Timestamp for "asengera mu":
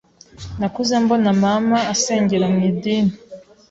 1.93-2.59